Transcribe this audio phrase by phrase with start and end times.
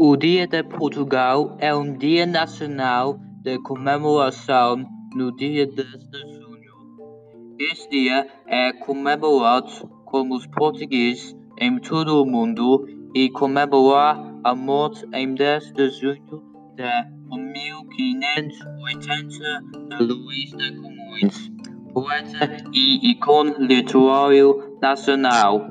[0.00, 4.86] O Dia de Portugal é um dia nacional de comemoração
[5.16, 7.56] no dia 10 de junho.
[7.58, 15.34] Este dia é comemorado pelos portugueses em todo o mundo e comemora a morte em
[15.34, 16.44] 10 de junho
[16.76, 16.84] de
[17.26, 21.50] 1580 de Luís de Camões,
[21.92, 25.68] poeta e ícone literário nacional.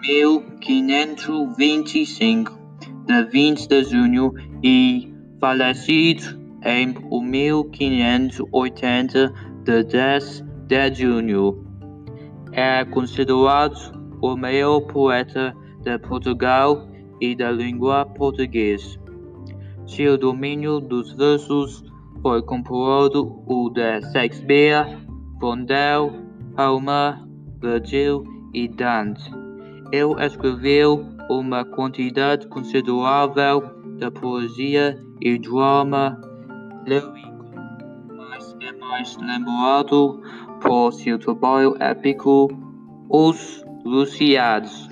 [0.02, 2.58] 1525
[3.06, 4.34] de 20 de junho
[4.64, 9.34] e falecido em 1580
[9.64, 11.64] de 10 de junho.
[12.52, 13.76] É considerado
[14.22, 16.88] o maior poeta de Portugal
[17.22, 19.00] e da língua portuguesa.
[19.86, 21.84] Seu domínio dos versos
[22.22, 25.07] foi comparado ao de Shakespeare
[25.40, 26.12] Vondel,
[26.58, 27.20] Homer,
[27.62, 29.32] Virgil e Dante.
[29.92, 33.62] Ele escreveu uma quantidade considerável
[33.98, 36.20] de poesia e drama
[36.86, 37.16] lírico,
[38.16, 40.22] mas é mais lembrado
[40.62, 42.50] por seu trabalho épico
[43.10, 44.90] Os Lusíadas.